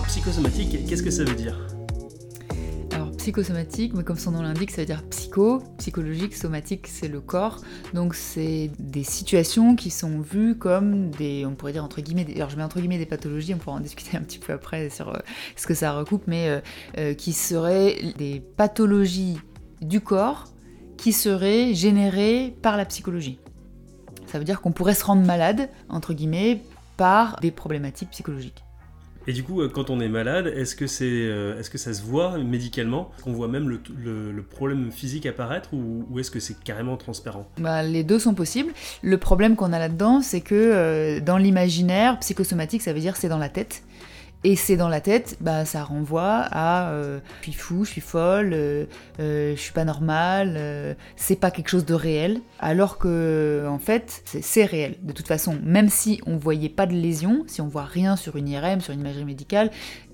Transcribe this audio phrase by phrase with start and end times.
[0.00, 1.58] Alors, psychosomatique, qu'est-ce que ça veut dire
[2.92, 7.20] alors psychosomatique, mais comme son nom l'indique, ça veut dire psycho, psychologique, somatique, c'est le
[7.20, 7.60] corps.
[7.92, 12.48] Donc c'est des situations qui sont vues comme des, on pourrait dire entre guillemets, alors
[12.48, 15.10] je mets entre guillemets des pathologies, on pourra en discuter un petit peu après sur
[15.10, 15.18] euh,
[15.54, 16.60] ce que ça recoupe, mais euh,
[16.96, 19.38] euh, qui seraient des pathologies
[19.82, 20.46] du corps
[20.96, 23.38] qui seraient générées par la psychologie.
[24.26, 26.62] Ça veut dire qu'on pourrait se rendre malade, entre guillemets,
[26.96, 28.64] par des problématiques psychologiques.
[29.30, 31.94] Et du coup, euh, quand on est malade, est-ce que, c'est, euh, est-ce que ça
[31.94, 36.58] se voit médicalement Qu'on voit même le, problème physique apparaître ou, ou est-ce que c'est
[36.64, 37.46] carrément transparent?
[37.60, 38.72] Bah, Les deux sont possibles.
[39.02, 43.28] Le problème qu'on a là-dedans, c'est que euh, dans l'imaginaire, psychosomatique, ça veut dire c'est
[43.28, 43.84] dans la tête.
[44.42, 48.00] Et c'est dans la tête, bah, ça renvoie à euh, je suis fou, je suis
[48.00, 48.86] folle, euh,
[49.20, 52.40] euh, je suis pas normale, c'est pas quelque chose de réel.
[52.58, 54.96] Alors que, en fait, c'est réel.
[55.02, 58.36] De toute façon, même si on voyait pas de lésion, si on voit rien sur
[58.36, 59.70] une IRM, sur une imagerie médicale,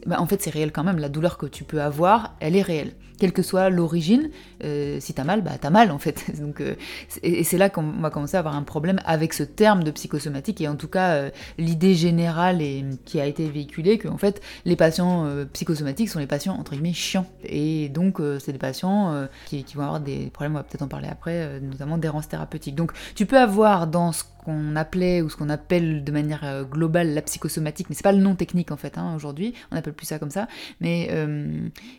[0.07, 0.99] bah, en fait, c'est réel quand même.
[0.99, 4.31] La douleur que tu peux avoir, elle est réelle quelle que soit l'origine,
[4.65, 6.25] euh, si t'as mal, bah t'as mal en fait.
[6.41, 6.75] Donc, euh,
[7.23, 10.61] et c'est là qu'on va commencer à avoir un problème avec ce terme de psychosomatique
[10.61, 14.43] et en tout cas euh, l'idée générale et, qui a été véhiculée que en fait
[14.65, 19.65] les patients psychosomatiques sont les patients entre guillemets chiants et donc c'est des patients qui,
[19.75, 22.75] vont avoir des problèmes, on va peut-être en parler après, notamment d'errance thérapeutique.
[22.75, 27.15] Donc tu peux avoir dans ce qu'on appelait ou ce qu'on appelle de manière globale
[27.15, 30.07] la psychosomatique, mais c'est pas le nom technique en fait hein, aujourd'hui, on appelle plus
[30.07, 30.49] ça comme ça,
[30.81, 31.11] mais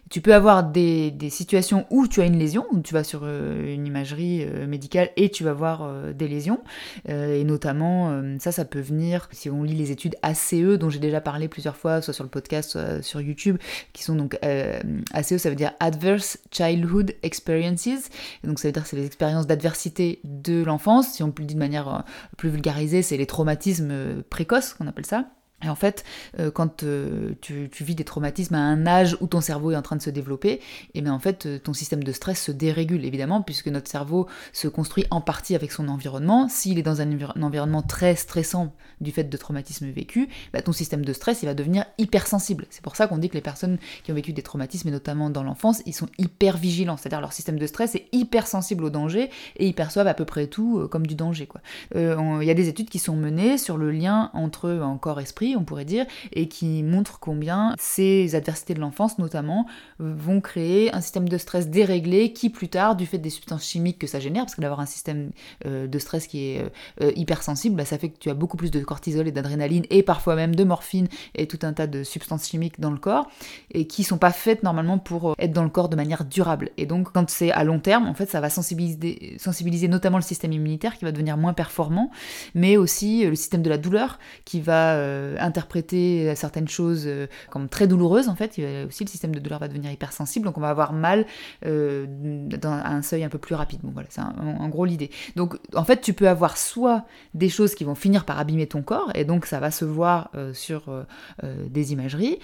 [0.10, 3.74] tu peux avoir des, situations où tu as une lésion, où tu vas sur euh,
[3.74, 6.60] une imagerie médicale et tu vas voir des lésions,
[7.08, 11.22] et notamment ça, ça peut venir, si on lit les études ACE dont j'ai déjà
[11.22, 13.58] parlé plusieurs fois, soit sur le podcast, soit sur YouTube,
[13.94, 18.10] qui sont donc ACE, ça veut dire Adverse Childhood Experiences,
[18.44, 21.60] donc ça veut dire c'est les expériences d'adversité de l'enfance, si on le dire de
[21.60, 22.04] manière
[22.38, 25.26] plus vulgarisé, c'est les traumatismes euh, précoces, qu'on appelle ça.
[25.64, 26.04] Et en fait,
[26.40, 29.82] euh, quand euh, tu, vis des traumatismes à un âge où ton cerveau est en
[29.82, 30.62] train de se développer, et
[30.94, 34.68] eh bien en fait, ton système de stress se dérégule évidemment, puisque notre cerveau se
[34.68, 36.48] construit en partie avec son environnement.
[36.48, 37.10] S'il est dans un,
[37.42, 41.56] environnement très stressant du fait de traumatismes vécus, bah, ton système de stress il va
[41.56, 42.68] devenir hypersensible.
[42.70, 45.32] C'est pour ça qu'on dit que les personnes qui ont vécu des traumatismes, et notamment
[45.32, 49.32] dans l'enfance, ils sont hyper vigilants, c'est-à-dire leur système de stress est hypersensible au danger
[49.56, 51.50] et ils perçoivent à peu près tout euh, comme du danger.
[51.96, 55.86] Il y a des études qui sont menées sur le lien entre corps-esprit on pourrait
[55.86, 59.66] dire, et qui montre combien ces adversités de l'enfance, notamment,
[60.00, 64.00] vont créer un système de stress déréglé qui, plus tard, du fait des substances chimiques
[64.00, 65.32] que ça génère, parce que d'avoir un système
[65.66, 66.66] euh, de stress qui est
[67.02, 70.04] euh, hypersensible, bah, ça fait que tu as beaucoup plus de cortisol et d'adrénaline, et
[70.04, 73.30] parfois même de morphine et tout un tas de substances chimiques dans le corps,
[73.72, 76.72] et qui sont pas faites normalement pour euh, être dans le corps de manière durable.
[76.78, 80.24] Et donc, quand c'est à long terme, en fait, ça va sensibiliser, sensibiliser notamment le
[80.24, 82.12] système immunitaire qui va devenir moins performant,
[82.56, 84.98] mais aussi le système de la douleur qui va
[85.40, 88.52] interpréter certaines choses euh, comme très douloureuses en fait.
[88.88, 91.26] aussi le système de douleur va devenir hypersensible, donc on va avoir mal
[91.66, 93.80] euh, dans, un seuil un peu plus rapide.
[93.84, 95.12] Bon voilà, c'est en gros l'idée.
[95.36, 98.82] Donc en fait, tu peux avoir soit des choses qui vont finir par abîmer ton
[98.82, 101.06] corps, et donc ça va se voir euh, sur
[101.44, 102.40] des imageries,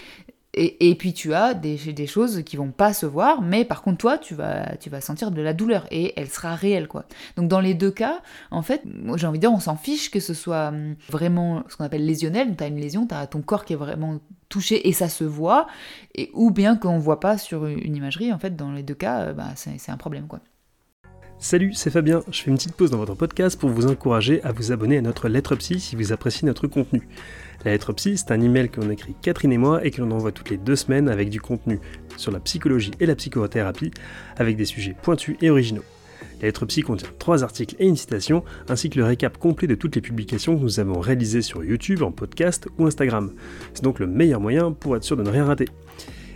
[0.55, 4.17] et, puis tu as des, choses qui vont pas se voir, mais par contre toi
[4.17, 7.05] tu vas, sentir de la douleur et elle sera réelle quoi.
[7.37, 8.21] Donc dans les deux cas,
[8.51, 8.83] en fait,
[9.15, 12.05] j'ai envie de dire on s'en fiche que ce soit hum, vraiment ce qu'on appelle
[12.05, 14.19] lésionnel, tu as une lésion, as ton corps qui est vraiment
[14.49, 15.65] touché et ça se voit,
[16.33, 19.33] ou bien qu'on voit pas sur une imagerie, en fait dans les deux cas, euh,
[19.33, 20.39] bah, c'est un problème quoi.
[21.43, 22.23] Salut, c'est Fabien.
[22.31, 25.01] Je fais une petite pause dans votre podcast pour vous encourager à vous abonner à
[25.01, 27.05] notre lettre psy si vous appréciez notre contenu.
[27.65, 30.11] La lettre psy, c'est un email que l'on écrit Catherine et moi et que l'on
[30.11, 31.81] envoie toutes les deux semaines avec du contenu
[32.15, 33.91] sur la psychologie et la psychothérapie,
[34.37, 35.83] avec des sujets pointus et originaux.
[36.39, 39.75] La lettre psy contient trois articles et une citation, ainsi que le récap complet de
[39.75, 43.33] toutes les publications que nous avons réalisées sur YouTube, en podcast ou Instagram.
[43.73, 45.67] C'est donc le meilleur moyen pour être sûr de ne rien rater.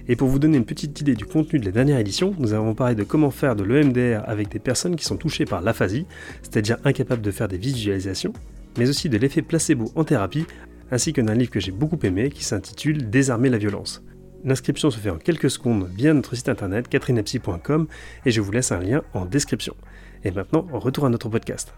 [0.09, 2.73] Et pour vous donner une petite idée du contenu de la dernière édition, nous avons
[2.73, 6.05] parlé de comment faire de l'EMDR avec des personnes qui sont touchées par l'aphasie,
[6.41, 8.33] c'est-à-dire incapables de faire des visualisations,
[8.77, 10.45] mais aussi de l'effet placebo en thérapie
[10.91, 14.01] ainsi que d'un livre que j'ai beaucoup aimé qui s'intitule Désarmer la violence.
[14.45, 17.87] L'inscription se fait en quelques secondes via notre site internet catherinepsy.com
[18.25, 19.75] et je vous laisse un lien en description.
[20.23, 21.73] Et maintenant, retour à notre podcast.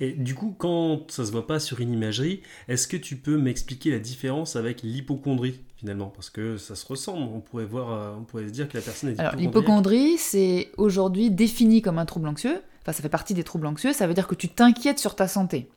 [0.00, 3.36] Et du coup, quand ça se voit pas sur une imagerie, est-ce que tu peux
[3.36, 8.14] m'expliquer la différence avec l'hypochondrie finalement Parce que ça se ressemble, on pourrait, voir, euh,
[8.18, 12.06] on pourrait se dire que la personne est Alors l'hypochondrie, c'est aujourd'hui défini comme un
[12.06, 14.98] trouble anxieux, enfin ça fait partie des troubles anxieux, ça veut dire que tu t'inquiètes
[14.98, 15.68] sur ta santé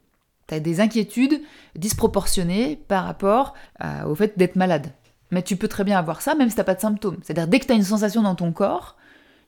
[0.47, 1.41] tu as des inquiétudes
[1.75, 3.53] disproportionnées par rapport
[3.83, 4.87] euh, au fait d'être malade.
[5.31, 7.17] Mais tu peux très bien avoir ça même si tu n'as pas de symptômes.
[7.23, 8.97] C'est-à-dire dès que tu as une sensation dans ton corps,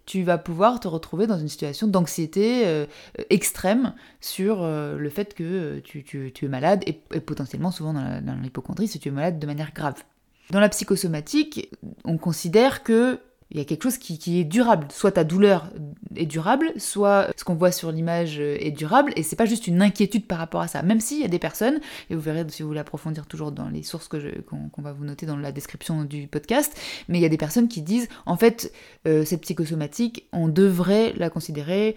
[0.05, 2.85] tu vas pouvoir te retrouver dans une situation d'anxiété euh,
[3.29, 8.99] extrême sur euh, le fait que tu, es malade et, potentiellement souvent dans l'hypochondrie si
[8.99, 10.03] tu es malade de manière grave.
[10.51, 11.69] Dans la psychosomatique,
[12.03, 13.19] on considère que
[13.51, 14.87] il y a quelque chose qui, est durable.
[14.91, 15.69] Soit ta douleur
[16.15, 19.81] est durable, soit ce qu'on voit sur l'image est durable, et c'est pas juste une
[19.81, 20.81] inquiétude par rapport à ça.
[20.81, 23.69] Même s'il y a des personnes, et vous verrez si vous voulez approfondir toujours dans
[23.69, 26.75] les sources qu'on, va vous noter dans la description du podcast,
[27.07, 28.73] mais il y a des personnes qui disent en fait
[29.07, 31.95] euh, cette psychosomatique, on devrait la considérer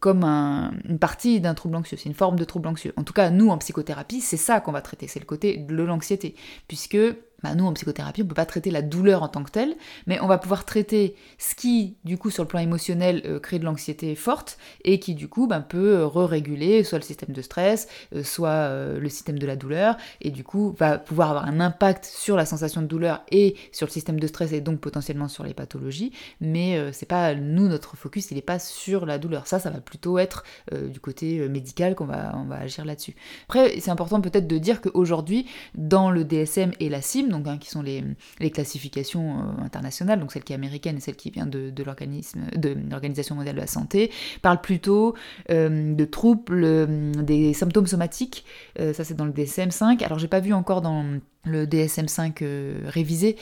[0.00, 2.92] comme une partie d'un trouble anxieux, c'est une forme de trouble anxieux.
[2.96, 5.74] En tout cas, nous, en psychothérapie, c'est ça qu'on va traiter, c'est le côté de
[5.74, 6.34] l'anxiété,
[6.68, 6.98] puisque
[7.42, 10.18] bah, nous, en psychothérapie, on peut pas traiter la douleur en tant que telle, mais
[10.20, 13.64] on va pouvoir traiter ce qui, du coup, sur le plan émotionnel, euh, crée de
[13.64, 17.88] l'anxiété forte, et qui, du coup, bah, peut euh, re-réguler soit le système de stress,
[18.14, 22.04] euh, soit le système de la douleur, et du coup, va pouvoir avoir un impact
[22.06, 25.44] sur la sensation de douleur et sur le système de stress, et donc potentiellement sur
[25.44, 29.46] les pathologies, mais c'est pas, nous, notre focus, il n'est pas sur la douleur.
[29.46, 33.14] Ça, ça va plutôt être du côté médical qu'on va, on va agir là-dessus.
[33.48, 37.58] Après, c'est important peut-être de dire qu'aujourd'hui, dans le DSM et la CIM, donc, hein,
[37.58, 38.02] qui sont les,
[38.50, 43.54] classifications euh, internationales, donc celle qui est américaine et celle qui vient de, l'Organisation mondiale
[43.54, 44.10] de la santé,
[44.42, 45.14] parlent plutôt
[45.50, 48.44] euh, de troubles euh, des symptômes somatiques.
[48.78, 50.04] ça, c'est dans le DSM-5.
[50.04, 51.04] Alors, j'ai pas vu encore dans
[51.46, 53.36] le DSM5 révisé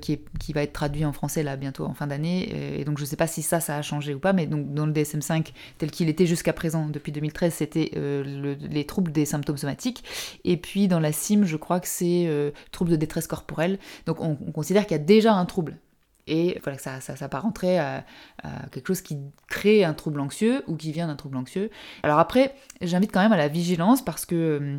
[0.00, 3.04] qui, qui va être traduit en français là bientôt en fin d'année et donc je
[3.04, 5.90] sais pas si ça ça a changé ou pas mais donc dans le DSM5 tel
[5.90, 10.04] qu'il était jusqu'à présent depuis 2013 c'était les troubles des symptômes somatiques
[10.44, 12.28] et puis dans la CIM je crois que c'est
[12.70, 13.78] troubles de détresse corporelle.
[14.06, 15.78] Donc on, considère qu'il y a déjà un trouble.
[16.26, 18.04] Et voilà, ça, ça s'apparenterait à,
[18.42, 19.16] à, quelque chose qui
[19.48, 21.70] crée un trouble anxieux ou qui vient d'un trouble anxieux.
[22.02, 24.78] Alors après, j'invite quand même à la vigilance parce que euh,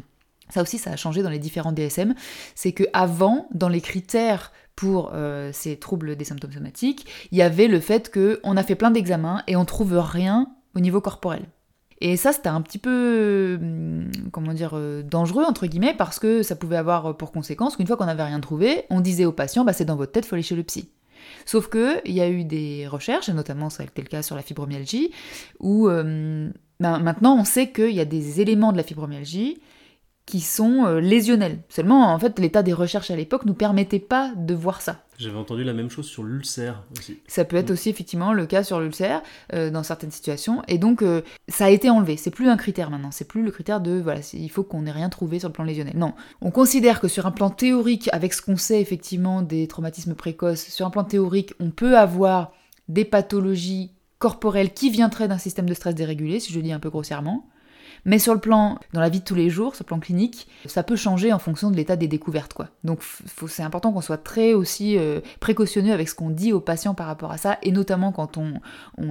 [0.49, 2.15] ça aussi, ça a changé dans les différents DSM.
[2.55, 7.41] C'est que avant, dans les critères pour euh, ces troubles des symptômes somatiques, il y
[7.41, 11.45] avait le fait qu'on a fait plein d'examens et on trouve rien au niveau corporel.
[12.01, 16.43] Et ça, c'était un petit peu, hum, comment dire, euh, dangereux, entre guillemets, parce que
[16.43, 19.65] ça pouvait avoir pour conséquence qu'une fois qu'on n'avait rien trouvé, on disait aux patients,
[19.65, 20.89] bah, c'est dans votre tête, faut aller chez le psy.
[21.45, 24.21] Sauf que il y a eu des recherches, et notamment ça a été le cas
[24.21, 25.11] sur la fibromyalgie,
[25.59, 29.59] où hum, ben, maintenant on sait qu'il y a des éléments de la fibromyalgie
[30.29, 31.57] qui sont euh, lésionnels.
[31.69, 35.03] Seulement, en fait, l'état des recherches à l'époque nous permettait pas de voir ça.
[35.17, 37.17] J'avais entendu la même chose sur l'ulcère aussi.
[37.27, 37.73] Ça peut être mm.
[37.73, 39.23] aussi effectivement le cas sur l'ulcère
[39.53, 40.61] euh, dans certaines situations.
[40.67, 42.15] Et donc, euh, ça a été enlevé.
[42.15, 43.09] C'est plus un critère maintenant.
[43.09, 45.63] C'est plus le critère de voilà, il faut qu'on ait rien trouvé sur le plan
[45.63, 45.97] lésionnel.
[45.97, 46.13] Non.
[46.41, 50.67] On considère que sur un plan théorique, avec ce qu'on sait effectivement des traumatismes précoces,
[50.67, 52.51] sur un plan théorique, on peut avoir
[52.87, 56.91] des pathologies corporelles qui viendraient d'un système de stress dérégulé, si je dis un peu
[56.91, 57.49] grossièrement.
[58.05, 60.47] Mais sur le plan, dans la vie de tous les jours, sur le plan clinique,
[60.65, 62.69] ça peut changer en fonction de l'état des découvertes, quoi.
[62.83, 63.01] Donc
[63.47, 67.07] c'est important qu'on soit très aussi euh, précautionneux avec ce qu'on dit aux patients par
[67.07, 68.53] rapport à ça, et notamment quand on,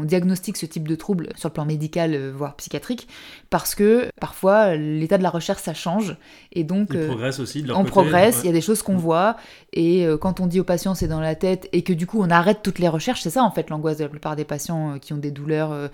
[0.05, 3.09] diagnostique ce type de trouble sur le plan médical, euh, voire psychiatrique,
[3.51, 6.17] parce que parfois l'état de la recherche ça change,
[6.53, 8.99] et donc euh, progresse aussi on progresse, il y a des choses qu'on mm.
[8.99, 9.37] voit,
[9.73, 12.31] et quand on dit aux patients c'est dans la tête, et que du coup on
[12.31, 15.13] arrête toutes les recherches, c'est ça en fait l'angoisse de la plupart des patients qui
[15.13, 15.91] ont des douleurs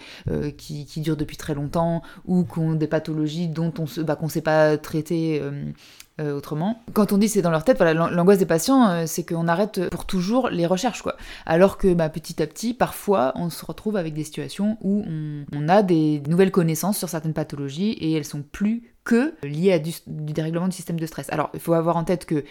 [0.57, 4.19] qui, qui, durent depuis très longtemps, ou qui ont des pathologies dont on se, bah,
[4.21, 5.65] ne sait pas traiter euh,
[6.21, 6.83] euh, autrement.
[6.93, 9.89] Quand on dit c'est dans leur tête, voilà, l'angoisse des patients, euh, c'est qu'on arrête
[9.91, 11.17] pour toujours les recherches, quoi.
[11.45, 15.05] Alors que bah, petit à petit, parfois, on se retrouve avec des situations où
[15.53, 19.79] on, a des nouvelles connaissances sur certaines pathologies et elles sont plus que liées à
[19.79, 21.33] du, dérèglement du système de stress.
[21.33, 22.45] Alors, il faut avoir en tête que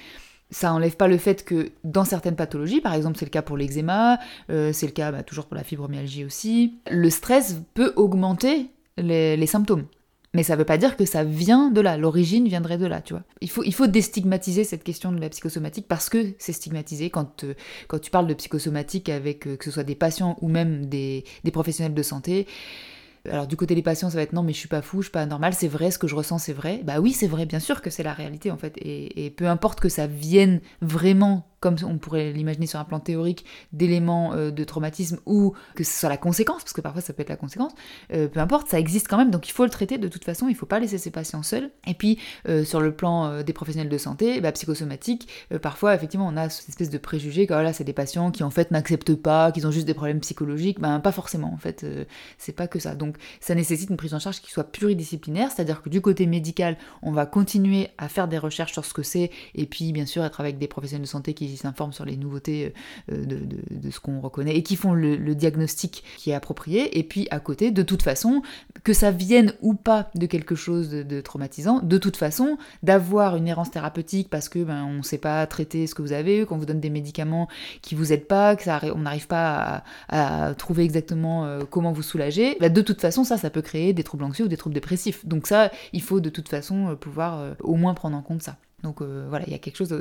[0.51, 3.57] ça enlève pas le fait que dans certaines pathologies, par exemple c'est le cas pour
[3.57, 4.19] l'eczéma,
[4.49, 9.85] c'est le cas bah, toujours pour la fibromyalgie aussi, le stress peut augmenter les symptômes.
[10.33, 13.13] Mais ça veut pas dire que ça vient de là, l'origine viendrait de là, tu
[13.13, 13.23] vois.
[13.41, 17.99] Il faut, il déstigmatiser cette question de la psychosomatique parce que c'est stigmatisé quand, euh,
[17.99, 21.93] tu parles de psychosomatique avec euh, que ce soit des patients ou même des, professionnels
[21.93, 22.47] de santé.
[23.29, 25.05] Alors du côté des patients, ça va être non mais je suis pas fou, je
[25.05, 26.81] suis pas anormal, c'est vrai, ce que je ressens c'est vrai.
[26.83, 28.73] Bah oui c'est vrai, bien sûr que c'est la réalité en fait.
[28.77, 33.45] Et, peu importe que ça vienne vraiment comme on pourrait l'imaginer sur un plan théorique,
[33.71, 37.21] d'éléments euh, de traumatisme ou que ce soit la conséquence, parce que parfois ça peut
[37.21, 37.71] être la conséquence,
[38.11, 40.49] euh, peu importe, ça existe quand même, donc il faut le traiter de toute façon,
[40.49, 41.71] il faut pas laisser ces patients seuls.
[41.87, 45.29] Et puis euh, sur le plan des professionnels de santé, bah, psychosomatique,
[45.61, 48.49] parfois effectivement on a cette espèce de préjugé que voilà, c'est des patients qui en
[48.49, 51.85] fait n'acceptent pas, qu'ils ont juste des problèmes psychologiques, ben pas forcément en fait,
[52.37, 52.93] c'est pas que ça.
[52.93, 56.77] Donc ça nécessite une prise en charge qui soit pluridisciplinaire, c'est-à-dire que du côté médical,
[57.01, 60.23] on va continuer à faire des recherches sur ce que c'est, et puis bien sûr
[60.23, 62.73] être avec des professionnels de santé qui s'informent sur les nouveautés
[63.11, 66.97] euh, de, ce qu'on reconnaît et qui font le, diagnostic qui est approprié.
[66.97, 68.41] Et puis à côté, de toute façon,
[68.83, 73.47] que ça vienne ou pas de quelque chose de, traumatisant, de toute façon, d'avoir une
[73.47, 76.57] errance thérapeutique parce que ben, on ne sait pas traiter ce que vous avez, qu'on
[76.57, 77.47] vous donne des médicaments
[77.81, 82.03] qui vous aident pas, que ça, on n'arrive pas à, trouver exactement euh, comment vous
[82.03, 84.73] soulager, bah, de toute façon, ça, ça peut créer des troubles anxieux ou des troubles
[84.73, 85.25] dépressifs.
[85.25, 88.57] Donc ça, il faut de toute façon euh, pouvoir au moins prendre en compte ça.
[88.83, 89.95] Donc voilà, il y a quelque chose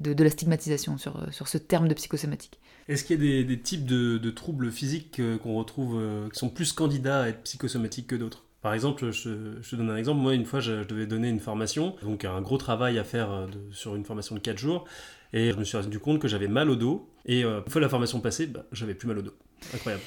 [0.00, 2.58] de, la stigmatisation sur, sur ce terme de psychosomatique.
[2.88, 7.24] Est-ce qu'il y a des, types de, troubles physiques qu'on retrouve qui sont plus candidats
[7.24, 8.44] à être psychosomatiques que d'autres?
[8.62, 10.22] Par exemple, je, te donne un exemple.
[10.22, 13.94] Moi, une fois, je, devais donner une formation, donc un gros travail à faire sur
[13.94, 14.86] une formation de 4 jours.
[15.34, 17.10] Et je me suis rendu compte que j'avais mal au dos.
[17.26, 19.34] Et une fois la formation passée, bah, j'avais plus mal au dos.
[19.74, 20.04] Incroyable.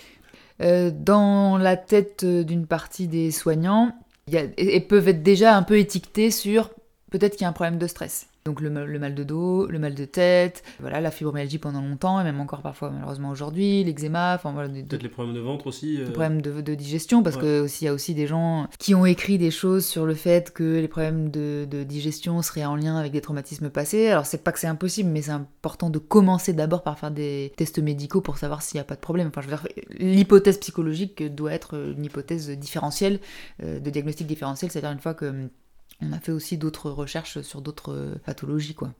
[0.61, 3.91] Euh, dans la tête d'une partie des soignants,
[4.31, 6.71] et peuvent être déjà un peu étiquetés sur
[7.11, 8.27] peut-être qu'il y a un problème de stress.
[8.47, 12.23] Donc le, mal de dos, le mal de tête, voilà, la fibromyalgie pendant longtemps, et
[12.23, 14.69] même encore parfois malheureusement aujourd'hui, l'eczéma, enfin voilà.
[14.69, 15.97] Peut-être les problèmes de ventre aussi.
[15.97, 16.11] Les euh.
[16.11, 19.51] problèmes de, digestion, parce qu'il que y a aussi des gens qui ont écrit des
[19.51, 23.69] choses sur le fait que les problèmes de, digestion seraient en lien avec des traumatismes
[23.69, 24.07] passés.
[24.07, 27.51] Alors c'est pas que c'est impossible, mais c'est important de commencer d'abord par faire des
[27.57, 29.27] tests médicaux pour savoir s'il n'y a pas de problème.
[29.27, 29.67] Enfin je veux dire,
[29.99, 33.19] l'hypothèse psychologique doit être une hypothèse différentielle,
[33.61, 35.49] euh, de diagnostic différentiel, c'est-à-dire une fois que
[36.01, 38.93] on a fait aussi d'autres recherches sur d'autres euh, pathologies, quoi.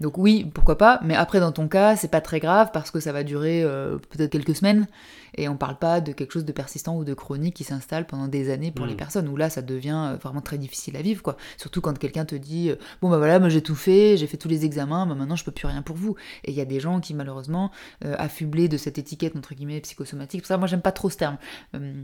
[0.00, 3.00] Donc oui, pourquoi pas, mais après dans ton cas, c'est pas très grave parce que
[3.00, 4.86] ça va durer euh, peut-être quelques semaines
[5.36, 8.28] et on parle pas de quelque chose de persistant ou de chronique qui s'installe pendant
[8.28, 8.98] des années pour les mm.
[8.98, 11.36] personnes, où là ça devient euh, vraiment très difficile à vivre, quoi.
[11.56, 14.36] Surtout quand quelqu'un te dit, euh, bon bah voilà, moi j'ai tout fait, j'ai fait
[14.36, 16.16] tous les examens, bah maintenant je peux plus rien pour vous.
[16.44, 17.70] Et il y a des gens qui malheureusement,
[18.04, 21.16] euh, affublés de cette étiquette entre guillemets psychosomatique, pour ça moi j'aime pas trop ce
[21.16, 21.38] terme,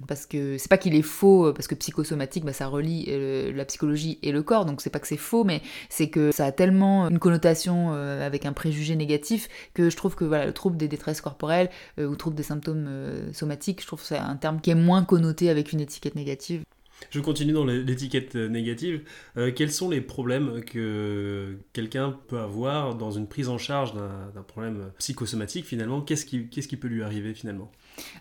[0.06, 3.06] parce que c'est pas qu'il est faux, parce que psychosomatique, bah, ça relie
[3.52, 6.46] la psychologie et le corps, donc c'est pas que c'est faux, mais c'est que ça
[6.46, 10.76] a tellement une connotation avec un préjugé négatif que je trouve que voilà, le trouble
[10.76, 12.88] des détresses corporelles ou trouble des symptômes
[13.32, 16.62] somatique, je trouve que c'est un terme qui est moins connoté avec une étiquette négative.
[17.10, 19.02] Je continue dans l'étiquette négative.
[19.36, 24.42] Euh, quels sont les problèmes que quelqu'un peut avoir dans une prise en charge d'un
[24.42, 26.00] problème psychosomatique finalement?
[26.00, 27.70] Qu'est-ce qui, peut lui arriver finalement?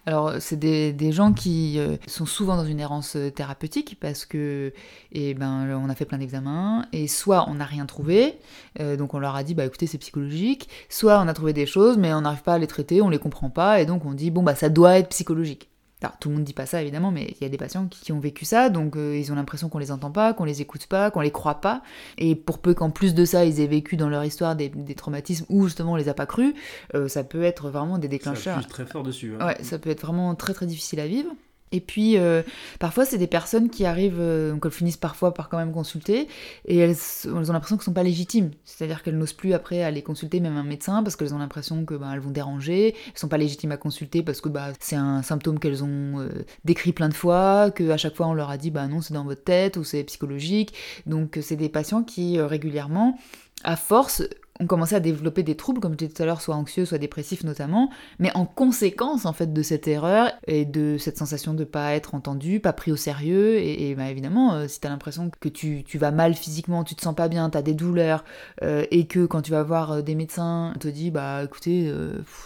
[0.05, 4.73] Alors, c'est des, gens qui euh, sont souvent dans une errance euh, thérapeutique parce que,
[5.11, 8.35] eh ben, on a fait plein d'examens et soit on n'a rien trouvé,
[8.79, 11.97] donc on leur a dit, bah écoutez, c'est psychologique, soit on a trouvé des choses
[11.97, 14.31] mais on n'arrive pas à les traiter, on les comprend pas et donc on dit,
[14.31, 15.69] bon, bah ça doit être psychologique
[16.19, 18.19] tout le monde dit pas ça évidemment, mais il y a des patients qui, ont
[18.19, 21.11] vécu ça, donc euh, ils ont l'impression qu'on les entend pas, qu'on les écoute pas,
[21.11, 21.81] qu'on les croit pas.
[22.17, 25.45] Et pour peu qu'en plus de ça, ils aient vécu dans leur histoire des, traumatismes
[25.49, 26.53] où justement on les a pas crus,
[26.93, 28.61] euh, ça peut être vraiment des déclencheurs.
[28.61, 29.33] Ça très fort dessus.
[29.39, 29.47] Hein.
[29.47, 31.29] Ouais, ça peut être vraiment très très difficile à vivre.
[31.71, 32.43] Et puis, euh,
[32.79, 36.27] parfois, c'est des personnes qui arrivent, euh, donc elles finissent parfois par quand même consulter,
[36.65, 36.95] et elles,
[37.25, 38.51] ont l'impression qu'elles ne sont pas légitimes.
[38.63, 41.95] C'est-à-dire qu'elles n'osent plus après aller consulter même un médecin parce qu'elles ont l'impression que
[41.95, 44.95] bah, elles vont déranger, elles ne sont pas légitimes à consulter parce que bah, c'est
[44.95, 46.29] un symptôme qu'elles ont euh,
[46.63, 49.25] décrit plein de fois, qu'à chaque fois on leur a dit bah non, c'est dans
[49.25, 50.73] votre tête ou c'est psychologique.
[51.07, 53.17] Donc, c'est des patients qui régulièrement
[53.63, 54.23] à force,
[54.59, 56.97] ont commencé à développer des troubles, comme je disais tout à l'heure, soit anxieux, soit
[56.97, 61.65] dépressifs notamment, mais en conséquence en fait de cette erreur et de cette sensation de
[61.65, 65.29] pas être entendu, pas pris au sérieux, et, bah, évidemment, euh, si tu as l'impression
[65.39, 68.23] que tu, vas mal physiquement, tu te sens pas bien, tu as des douleurs,
[68.63, 71.91] euh, et que quand tu vas voir euh, des médecins, on te dit bah écoutez,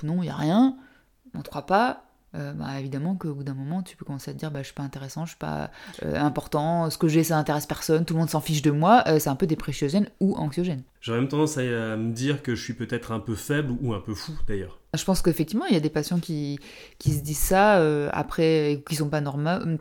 [0.04, 0.76] non, il y a rien,
[1.36, 4.40] on te croit pas, bah, évidemment qu'au bout d'un moment, tu peux commencer à te
[4.40, 5.72] dire bah, je suis pas intéressant, je suis pas
[6.04, 9.30] important, ce que j'ai ça intéresse personne, tout le monde s'en fiche de moi, c'est
[9.30, 10.84] un peu dépressiogène ou anxiogène.
[11.02, 14.02] J'aurais même tendance à, me dire que je suis peut-être un peu faible ou un
[14.02, 14.80] peu fou d'ailleurs.
[14.96, 16.58] Je pense qu'effectivement, il y a des patients qui,
[16.98, 19.22] qui se disent ça euh, après, qui sont pas,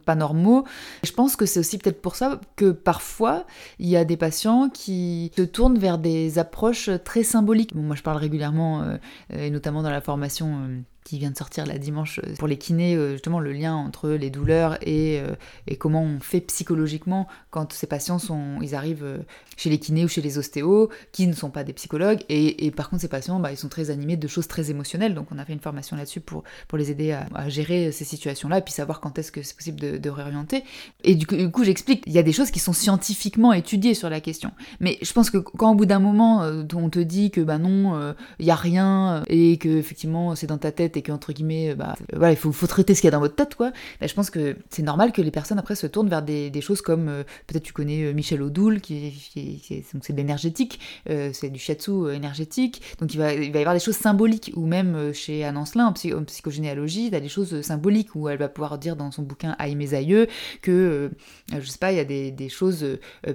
[0.04, 0.64] pas normaux.
[1.02, 3.46] Je pense que c'est aussi peut-être pour ça que parfois,
[3.78, 7.74] il y a des patients qui se tournent vers des approches très symboliques.
[7.74, 8.96] moi, je parle régulièrement, euh,
[9.30, 12.98] et notamment dans la formation euh, qui vient de sortir la dimanche pour les kinés,
[13.12, 15.22] justement le lien entre les douleurs et,
[15.66, 19.24] et, comment on fait psychologiquement quand ces patients sont, ils arrivent
[19.56, 22.90] chez les kinés ou chez les ostéos, qui ne sont pas des psychologues, et, par
[22.90, 25.44] contre ces patients, bah, ils sont très animés de choses très émotionnelles, donc on a
[25.44, 29.00] fait une formation là-dessus pour, pour les aider à, gérer ces situations-là, et puis savoir
[29.00, 30.64] quand est-ce que c'est possible de, réorienter.
[31.04, 34.20] Et du coup, j'explique, il y a des choses qui sont scientifiquement étudiées sur la
[34.20, 37.40] question, mais je pense que quand au bout d'un moment, euh, on te dit que
[37.40, 41.02] bah non, euh, il y a rien, et que effectivement c'est dans ta tête, et
[41.02, 43.70] qu'entre guillemets, bah voilà, il faut, traiter ce qu'il y a dans votre tête, quoi,
[44.00, 46.82] bah, je pense que c'est normal que les personnes après se tournent vers des, choses
[46.82, 49.60] comme, euh, peut-être tu connais Michel Odoul, qui, qui,
[50.02, 53.80] c'est de l'énergétique, euh, c'est du shiatsu euh, énergétique, donc il va y avoir des
[53.80, 55.92] choses symboliques, ou même euh, chez Anne Ancelin, en,
[56.24, 59.54] psychogénéalogie, il y a des choses symboliques, où elle va pouvoir dire dans son bouquin
[59.58, 60.26] Aïe mes aïeux,
[60.62, 61.10] que,
[61.52, 62.86] je sais pas, il y a des, choses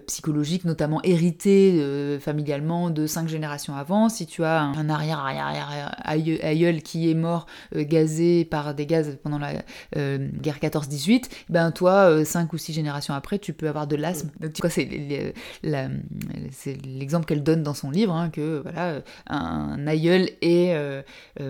[0.07, 7.12] psychologiques, notamment héritées familialement de cinq générations avant, si tu as un arrière-arrière aïeul qui
[7.12, 7.45] est mort
[7.75, 9.53] gazé par des gaz pendant la
[9.95, 14.29] guerre 14-18, ben toi, cinq ou six générations après, tu peux avoir de l'asthme.
[14.39, 14.88] Donc tu vois, c'est
[16.86, 21.01] l'exemple qu'elle donne dans son livre, hein, que voilà, un aïeul est euh,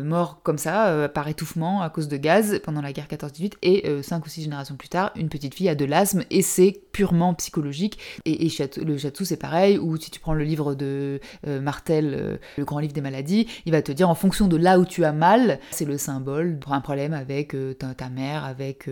[0.01, 4.25] mort comme ça, par étouffement à cause de gaz pendant la guerre 14-18, et 5
[4.25, 7.99] ou 6 générations plus tard, une petite fille a de l'asthme, et c'est purement psychologique.
[8.25, 12.79] Et, le Chatou, c'est pareil, ou si tu prends le livre de Martel, le grand
[12.79, 15.59] livre des maladies, il va te dire en fonction de là où tu as mal,
[15.71, 18.89] c'est le symbole pour un problème avec ta, mère, avec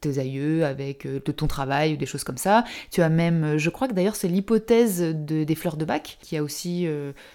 [0.00, 1.06] tes aïeux, avec
[1.36, 2.64] ton travail, ou des choses comme ça.
[2.90, 6.36] Tu as même, je crois que d'ailleurs c'est l'hypothèse de, des fleurs de bac, qui
[6.36, 6.86] a aussi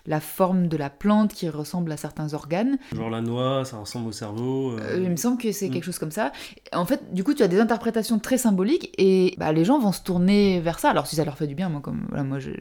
[0.06, 2.78] la forme de la plante qui ressemble à certains organes.
[3.10, 4.72] Genre la noix, ça ressemble au cerveau.
[4.72, 4.80] Euh.
[4.82, 5.72] Euh, il me semble que c'est mm.
[5.72, 6.32] quelque chose comme ça.
[6.74, 9.92] En fait, du coup, tu as des interprétations très symboliques et bah, les gens vont
[9.92, 10.90] se tourner vers ça.
[10.90, 12.52] Alors, si ça leur fait du bien, moi, comme moi, je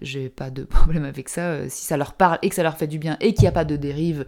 [0.00, 1.42] j'ai pas de problème avec ça.
[1.42, 3.48] Euh, si ça leur parle et que ça leur fait du bien et qu'il n'y
[3.48, 4.26] a pas de dérive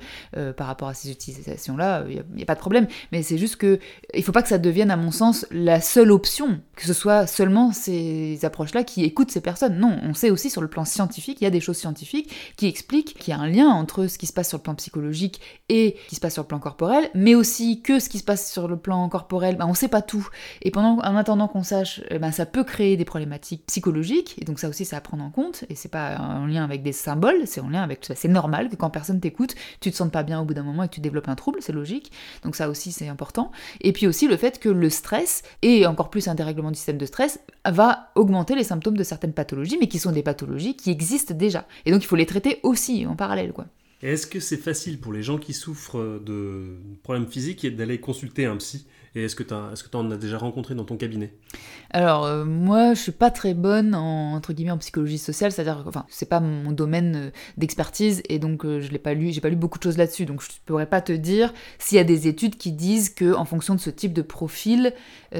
[0.57, 2.87] par rapport à ces utilisations-là, il n'y a, pas de problème.
[3.13, 3.79] Mais c'est juste que
[4.15, 7.27] il faut pas que ça devienne, à mon sens, la seule option, que ce soit
[7.27, 9.79] seulement ces approches-là qui écoutent ces personnes.
[9.79, 12.67] Non, on sait aussi sur le plan scientifique, il y a des choses scientifiques qui
[12.67, 15.41] expliquent qu'il y a un lien entre ce qui se passe sur le plan psychologique
[15.69, 18.51] et qui se passe sur le plan corporel, mais aussi que ce qui se passe
[18.51, 20.27] sur le plan corporel, ben, on sait pas tout.
[20.63, 24.59] Et pendant, en attendant qu'on sache, ben, ça peut créer des problématiques psychologiques, et donc
[24.59, 27.47] ça aussi c'est à prendre en compte, et c'est pas en lien avec des symboles,
[27.47, 28.15] c'est en lien avec ça.
[28.15, 30.85] C'est normal que quand personne t'écoute, tu te sentes pas bien au bout d'un moment
[30.85, 32.13] et que tu développes un trouble, c'est logique.
[32.45, 33.51] Donc ça aussi c'est important.
[33.81, 36.99] Et puis aussi le fait que le stress, et encore plus un dérèglement du système
[36.99, 40.91] de stress, va augmenter les symptômes de certaines pathologies, mais qui sont des pathologies qui
[40.91, 41.67] existent déjà.
[41.85, 43.67] Et donc il faut les traiter aussi en parallèle, quoi.
[44.01, 48.57] Est-ce que c'est facile pour les gens qui souffrent de problèmes physiques d'aller consulter un
[48.57, 48.87] psy?
[49.15, 51.33] Et est-ce que tu est en as déjà rencontré dans ton cabinet?
[51.91, 55.83] Alors, euh, moi, je suis pas très bonne en, entre guillemets, en psychologie sociale, c'est-à-dire,
[55.87, 59.41] enfin, c'est pas mon domaine euh, d'expertise, et donc euh, je l'ai pas lu, j'ai
[59.41, 62.05] pas lu beaucoup de choses là-dessus, donc je pourrais pas te dire s'il y a
[62.05, 64.93] des études qui disent que en fonction de ce type de profil,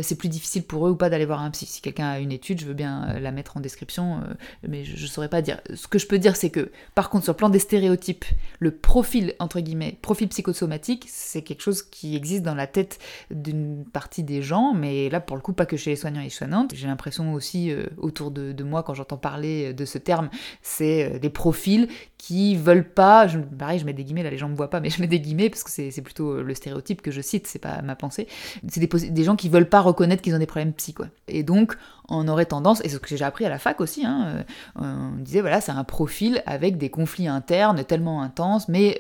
[0.03, 1.67] c'est plus difficile pour eux ou pas d'aller voir un psy.
[1.67, 4.21] Si quelqu'un a une étude, je veux bien la mettre en description,
[4.67, 5.61] mais je, je saurais pas dire.
[5.75, 8.27] Ce que je peux dire, c'est que, par contre, sur le plan des stéréotypes,
[8.59, 12.99] le profil, entre guillemets, profil psychosomatique, c'est quelque chose qui existe dans la tête
[13.31, 16.31] d'une partie des gens, mais là pour le coup pas que chez les soignants et
[16.31, 16.73] soignantes.
[16.75, 20.31] J'ai l'impression aussi euh, autour de, moi quand j'entends parler de ce terme,
[20.63, 21.89] c'est euh, des profils
[22.19, 24.81] qui veulent pas, je, pareil je mets des guillemets, là les gens me voient pas,
[24.81, 27.47] mais je mets des guillemets parce que c'est plutôt euh, le stéréotype que je cite,
[27.47, 28.29] c'est pas ma pensée.
[28.69, 31.07] C'est des, gens qui veulent pas reconnaître qu'ils ont des problèmes psy quoi.
[31.29, 31.77] Et donc
[32.11, 34.45] on aurait tendance, et c'est ce que j'ai appris à la fac aussi, hein,
[34.77, 38.99] on disait voilà c'est un profil avec des conflits internes tellement intenses, mais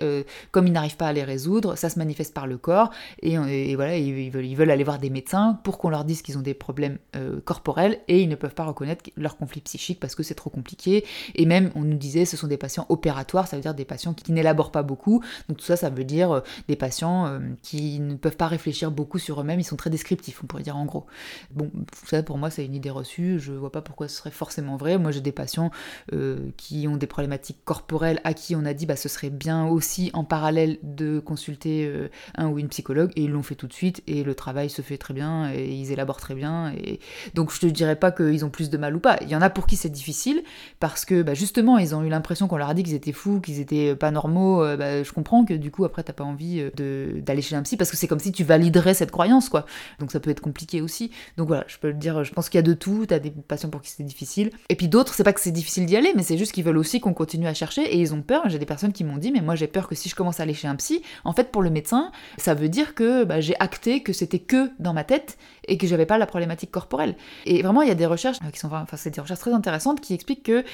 [0.50, 2.90] comme ils n'arrivent pas à les résoudre, ça se manifeste par le corps,
[3.22, 3.38] et,
[3.76, 6.98] voilà ils, veulent, aller voir des médecins pour qu'on leur dise qu'ils ont des problèmes
[7.16, 10.50] euh, corporels et ils ne peuvent pas reconnaître leur conflit psychique parce que c'est trop
[10.50, 11.04] compliqué.
[11.34, 12.86] Et même, on nous disait, ce sont des patients
[13.46, 15.22] ça veut dire des patients qui, n'élaborent pas beaucoup.
[15.48, 18.90] Donc tout ça, ça veut dire euh, des patients euh, qui ne peuvent pas réfléchir
[18.90, 21.06] beaucoup sur eux-mêmes, ils sont très descriptifs, on pourrait dire en gros.
[21.50, 21.70] Bon,
[22.06, 24.98] ça pour moi, c'est une idée reçue, je vois pas pourquoi ce serait forcément vrai.
[24.98, 25.70] Moi, j'ai des patients
[26.56, 30.10] qui ont des problématiques corporelles à qui on a dit, bah ce serait bien aussi
[30.12, 31.90] en parallèle de consulter
[32.36, 34.82] un ou une psychologue et ils l'ont fait tout de suite et le travail se
[34.82, 36.72] fait très bien et ils élaborent très bien.
[36.72, 37.00] Et
[37.34, 39.18] donc je te dirais pas qu'ils ont plus de mal ou pas.
[39.22, 40.42] Il y en a pour qui c'est difficile
[40.80, 43.40] parce que bah, justement ils ont eu l'impression qu'on leur a dit qu'ils étaient fous,
[43.40, 44.62] qu'ils étaient pas normaux.
[44.62, 47.62] Euh, bah, je comprends que du coup après t'as pas envie euh, d'aller chez un
[47.62, 49.64] psy parce que c'est comme si tu validerais cette croyance quoi.
[49.98, 51.10] Donc ça peut être compliqué aussi.
[51.36, 53.06] Donc voilà, je peux le dire, je pense qu'il y a de tout.
[53.06, 54.50] T'as des patients pour qui c'est difficile.
[54.68, 56.78] Et puis d'autres, c'est pas que c'est difficile d'y aller, mais c'est juste qu'ils veulent
[56.78, 58.48] aussi qu'on continue à chercher et ils ont peur.
[58.48, 60.42] J'ai des personnes qui m'ont dit, mais moi j'ai peur que si je commence à
[60.42, 63.58] aller chez un psy, en fait pour le médecin, ça veut dire que bah, j'ai
[63.60, 67.14] acté que c'était que dans ma tête et que j'avais pas la problématique corporelle.
[67.44, 69.52] Et vraiment, il y a des recherches euh, qui sont, enfin, c'est des recherches très
[69.52, 70.64] intéressantes qui expliquent que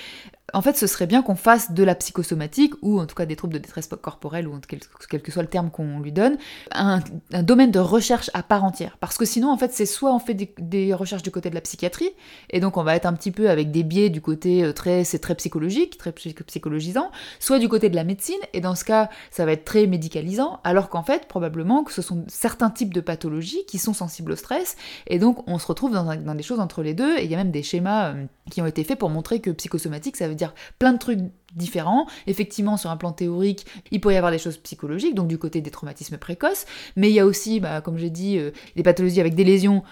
[0.52, 3.34] en fait, ce serait bien qu'on fasse de la psychosomatique, ou en tout cas des
[3.34, 6.36] troubles de détresse corporelle, ou quel, que soit le terme qu'on lui donne,
[6.72, 7.00] un,
[7.42, 8.98] domaine de recherche à part entière.
[9.00, 11.62] Parce que sinon, en fait, c'est soit on fait des, recherches du côté de la
[11.62, 12.10] psychiatrie,
[12.50, 15.04] et donc on va être un petit peu avec des biais du côté euh, très,
[15.04, 19.08] c'est très psychologique, très psychologisant, soit du côté de la médecine, et dans ce cas,
[19.30, 23.00] ça va être très médicalisant, alors qu'en fait, probablement que ce sont certains types de
[23.00, 24.76] pathologies qui sont sensibles au stress,
[25.06, 27.34] et donc on se retrouve dans, dans des choses entre les deux, et il y
[27.34, 30.33] a même des schémas euh, qui ont été faits pour montrer que psychosomatique, ça veut
[30.34, 31.20] dire plein de trucs
[31.54, 32.06] différents.
[32.26, 35.60] Effectivement, sur un plan théorique, il peut y avoir des choses psychologiques, donc du côté
[35.60, 36.66] des traumatismes précoces,
[36.96, 39.82] mais il y a aussi, bah, comme j'ai dit, euh, des pathologies avec des lésions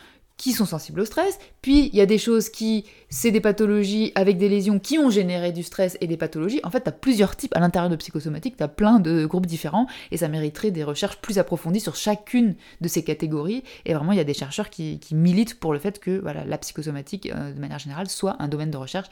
[0.43, 4.11] qui sont sensibles au stress, puis il y a des choses qui, c'est des pathologies
[4.17, 6.59] avec des lésions qui ont généré du stress et des pathologies.
[6.65, 9.47] En fait, tu as plusieurs types à l'intérieur de psychosomatique, tu as plein de groupes
[9.47, 13.63] différents, et ça mériterait des recherches plus approfondies sur chacune de ces catégories.
[13.85, 17.31] Et vraiment, il y a des chercheurs qui, militent pour le fait que la psychosomatique,
[17.33, 19.09] euh, de manière générale, soit un domaine de recherche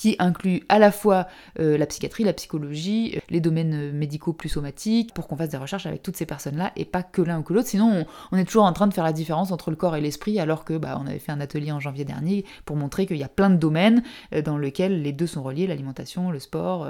[0.00, 1.26] qui inclut à la fois
[1.58, 5.58] euh, la psychiatrie, la psychologie, euh, les domaines médicaux plus somatiques, pour qu'on fasse des
[5.58, 7.68] recherches avec toutes ces personnes-là et pas que l'un ou que l'autre.
[7.68, 10.40] Sinon, on, est toujours en train de faire la différence entre le corps et l'esprit,
[10.40, 13.22] alors que bah, on avait fait un atelier en janvier dernier pour montrer qu'il y
[13.22, 14.02] a plein de domaines
[14.42, 16.88] dans lesquels les deux sont reliés, l'alimentation, le sport,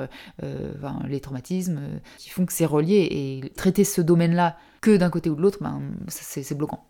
[1.09, 1.81] les traumatismes,
[2.17, 3.09] qui font que c'est relié.
[3.11, 6.85] Et traiter ce domaine-là que d'un côté ou de l'autre, ben, c'est bloquant.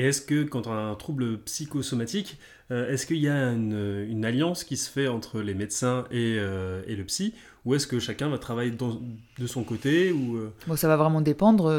[0.00, 2.38] Et est-ce que quand on a un trouble psychosomatique,
[2.70, 6.80] euh, est-ce qu'il y a une, alliance qui se fait entre les médecins et, euh,
[6.88, 7.34] le psy
[7.66, 11.70] Ou est-ce que chacun va travailler de son côté euh Ça va vraiment dépendre.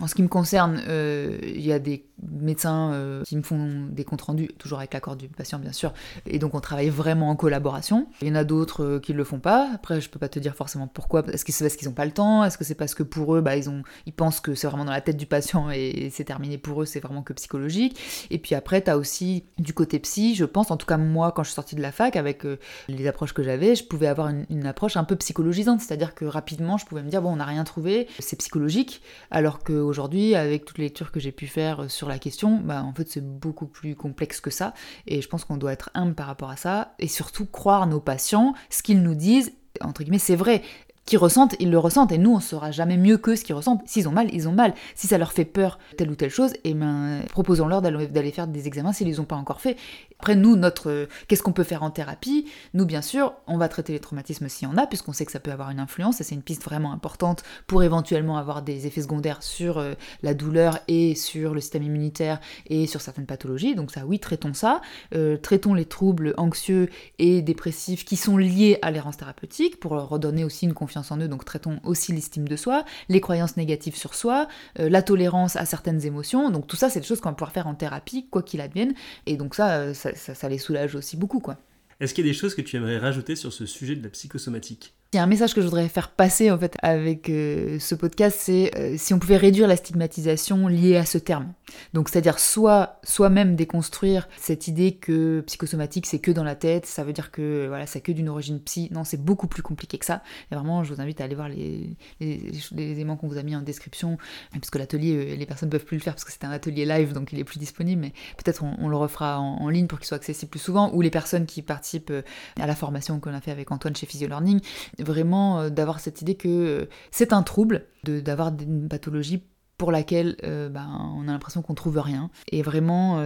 [0.00, 4.04] En ce qui me concerne, il y a des médecins euh, qui me font des
[4.04, 5.92] comptes rendus, toujours avec l'accord du patient bien sûr,
[6.26, 8.06] et donc on travaille vraiment en collaboration.
[8.22, 10.28] Il y en a d'autres euh, qui ne le font pas, après je peux pas
[10.28, 12.64] te dire forcément pourquoi, est-ce que c'est parce qu'ils n'ont pas le temps, est-ce que
[12.64, 15.26] c'est parce que pour eux, bah, ils, pensent que c'est vraiment dans la tête du
[15.26, 17.98] patient et c'est terminé pour eux, c'est vraiment que psychologique.
[18.30, 21.32] Et puis après, tu as aussi du côté psy, je pense, en tout cas moi
[21.32, 24.06] quand je suis sortie de la fac, avec euh, les approches que j'avais, je pouvais
[24.06, 27.36] avoir une, approche un peu psychologisante, c'est-à-dire que rapidement je pouvais me dire, bon on
[27.36, 31.90] n'a rien trouvé, c'est psychologique, alors qu'aujourd'hui, avec toutes les lectures que j'ai pu faire
[31.90, 34.74] sur la question, bah, en fait c'est beaucoup plus complexe que ça.
[35.06, 38.00] Et je pense qu'on doit être humble par rapport à ça et surtout croire nos
[38.00, 39.52] patients, ce qu'ils nous disent.
[39.80, 40.62] Entre guillemets, c'est vrai
[41.06, 43.82] qui ressentent, ils le ressentent, et nous, on saura jamais mieux que ce qu'ils ressentent.
[43.86, 44.74] S'ils ont mal, ils ont mal.
[44.94, 48.46] Si ça leur fait peur, telle ou telle chose, et eh ben, proposons-leur d'aller faire
[48.46, 49.76] des examens s'ils les ont pas encore fait.
[50.18, 52.46] Après, nous, notre, qu'est-ce qu'on peut faire en thérapie?
[52.72, 55.32] Nous, bien sûr, on va traiter les traumatismes s'il y en a, puisqu'on sait que
[55.32, 58.86] ça peut avoir une influence, et c'est une piste vraiment importante pour éventuellement avoir des
[58.86, 63.74] effets secondaires sur euh, la douleur et sur le système immunitaire et sur certaines pathologies.
[63.74, 64.80] Donc ça, oui, traitons ça.
[65.14, 66.88] Euh, traitons les troubles anxieux
[67.18, 71.18] et dépressifs qui sont liés à l'errance thérapeutique pour leur redonner aussi une confiance en
[71.18, 75.56] eux, donc traitons aussi l'estime de soi, les croyances négatives sur soi, euh, la tolérance
[75.56, 76.50] à certaines émotions.
[76.50, 78.94] Donc tout ça, c'est des choses qu'on va pouvoir faire en thérapie, quoi qu'il advienne.
[79.26, 81.58] Et donc ça, euh, ça, ça les soulage aussi beaucoup, quoi.
[82.00, 84.10] Est-ce qu'il y a des choses que tu aimerais rajouter sur ce sujet de la
[84.10, 84.94] psychosomatique?
[85.14, 88.76] Il un message que je voudrais faire passer en fait avec euh, ce podcast, c'est
[88.76, 91.52] euh, si on pouvait réduire la stigmatisation liée à ce terme.
[91.92, 97.04] Donc c'est-à-dire soit soi-même déconstruire cette idée que psychosomatique c'est que dans la tête, ça
[97.04, 98.88] veut dire que voilà c'est que d'une origine psy.
[98.92, 100.22] Non, c'est beaucoup plus compliqué que ça.
[100.50, 103.62] Et vraiment, je vous invite à aller voir les, éléments qu'on vous a mis en
[103.62, 104.18] description,
[104.52, 106.50] parce que l'atelier, euh, les personnes ne peuvent plus le faire parce que c'est un
[106.50, 108.00] atelier live, donc il est plus disponible.
[108.00, 111.10] Mais peut-être on, le refera en, ligne pour qu'il soit accessible plus souvent, ou les
[111.10, 112.12] personnes qui participent
[112.60, 114.60] à la formation qu'on a fait avec Antoine chez Physio Learning
[115.04, 119.42] vraiment euh, d'avoir cette idée que euh, c'est un trouble, d'avoir une pathologie
[119.76, 122.30] pour laquelle euh, ben, on a l'impression qu'on trouve rien.
[122.52, 123.24] Et vraiment,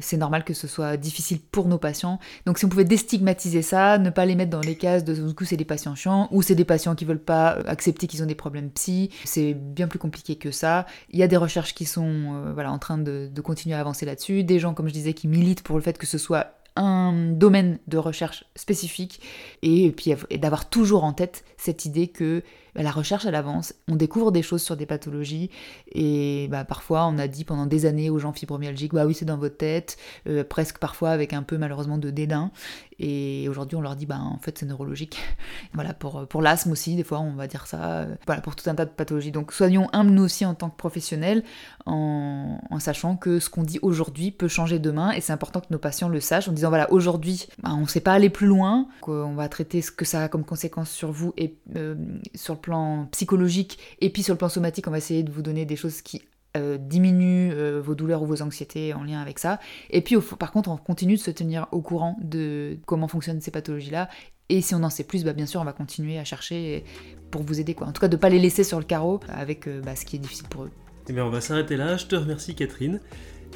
[0.00, 2.18] c'est normal que ce soit difficile pour nos patients.
[2.44, 5.34] Donc si on pouvait déstigmatiser ça, ne pas les mettre dans les cases de du
[5.34, 8.26] coup c'est des patients chiants, ou c'est des patients qui veulent pas accepter qu'ils ont
[8.26, 10.86] des problèmes psy, c'est bien plus compliqué que ça.
[11.10, 14.42] Il y a des recherches qui sont voilà, en train de continuer à avancer là-dessus,
[14.42, 17.78] des gens comme je disais qui militent pour le fait que ce soit un domaine
[17.86, 19.20] de recherche spécifique
[19.62, 22.42] et puis d'avoir toujours en tête cette idée que
[22.76, 25.50] bah, la recherche elle avance, on découvre des choses sur des pathologies
[25.92, 29.24] et bah, parfois on a dit pendant des années aux gens fibromyalgiques bah oui c'est
[29.24, 29.96] dans votre tête,
[30.28, 32.50] euh, presque parfois avec un peu malheureusement de dédain
[32.98, 35.18] et aujourd'hui on leur dit bah en fait c'est neurologique.
[35.74, 38.68] voilà pour, pour l'asthme aussi des fois on va dire ça, euh, voilà pour tout
[38.68, 39.32] un tas de pathologies.
[39.32, 41.44] Donc soyons humbles nous aussi en tant que professionnels
[41.86, 45.78] en, sachant que ce qu'on dit aujourd'hui peut changer demain et c'est important que nos
[45.78, 48.86] patients le sachent en disant voilà aujourd'hui bah, on ne sait pas aller plus loin,
[49.00, 51.94] qu'on va traiter ce que ça a comme conséquence sur vous et euh,
[52.34, 55.42] sur le plan psychologique et puis sur le plan somatique, on va essayer de vous
[55.42, 56.22] donner des choses qui
[56.56, 59.60] euh, diminuent euh, vos douleurs ou vos anxiétés en lien avec ça.
[59.90, 63.52] Et puis par contre, on continue de se tenir au courant de comment fonctionnent ces
[63.52, 64.08] pathologies-là.
[64.48, 66.84] Et si on en sait plus, bah, bien sûr, on va continuer à chercher
[67.30, 67.74] pour vous aider.
[67.74, 67.86] Quoi.
[67.86, 70.04] En tout cas, de ne pas les laisser sur le carreau avec euh, bah, ce
[70.04, 70.70] qui est difficile pour eux.
[71.08, 71.96] Eh bien, on va s'arrêter là.
[71.96, 73.00] Je te remercie, Catherine.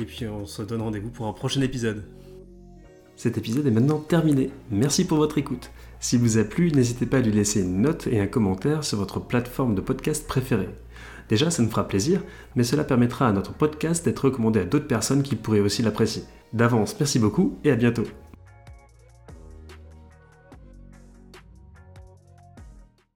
[0.01, 2.05] Et puis, on se donne rendez-vous pour un prochain épisode.
[3.17, 4.51] Cet épisode est maintenant terminé.
[4.71, 5.71] Merci pour votre écoute.
[6.03, 8.97] S'il vous a plu, n'hésitez pas à lui laisser une note et un commentaire sur
[8.97, 10.71] votre plateforme de podcast préférée.
[11.29, 12.23] Déjà, ça nous fera plaisir,
[12.57, 16.25] mais cela permettra à notre podcast d'être recommandé à d'autres personnes qui pourraient aussi l'apprécier.
[16.55, 18.07] D'avance, merci beaucoup et à bientôt.